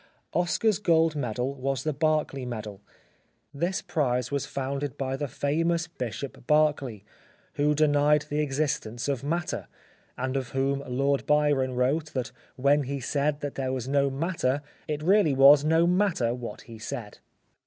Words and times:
Oscar's 0.33 0.79
gold 0.79 1.15
medal 1.15 1.53
was 1.53 1.83
the 1.83 1.93
Berkeley 1.93 2.43
Medal. 2.43 2.81
This 3.53 3.83
prize 3.83 4.31
was 4.31 4.47
founded 4.47 4.97
by 4.97 5.09
117 5.09 5.15
The 5.15 5.27
Life 5.27 5.43
of 5.43 5.73
Oscar 5.75 5.99
Wilde 5.99 6.31
the 6.33 6.37
famous 6.41 6.41
Bishop 6.41 6.47
Berkeley^ 6.87 7.03
who 7.53 7.75
denied 7.75 8.21
the 8.27 8.39
existence 8.39 9.07
of 9.07 9.23
matter, 9.23 9.67
and 10.17 10.35
of 10.35 10.49
whom 10.53 10.83
Lord 10.87 11.27
Byron 11.27 11.75
wrote 11.75 12.13
that 12.15 12.31
when 12.55 12.81
he 12.85 12.99
said 12.99 13.41
that 13.41 13.53
there 13.53 13.71
was 13.71 13.87
no 13.87 14.09
matter 14.09 14.63
it 14.87 15.03
really 15.03 15.35
was 15.35 15.63
no 15.63 15.85
matter 15.85 16.33
what 16.33 16.61
he 16.61 16.79
said. 16.79 17.19